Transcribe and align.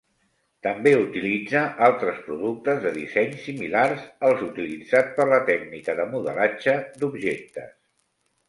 També 0.67 0.93
utilitza 0.99 1.59
altres 1.87 2.17
productes 2.29 2.79
de 2.85 2.93
disseny 2.95 3.37
similars 3.43 4.07
als 4.31 4.41
utilitzats 4.49 5.15
per 5.21 5.29
la 5.35 5.41
tècnica 5.51 5.99
de 6.01 6.07
modelatge 6.15 6.77
d'objectes. 7.05 7.73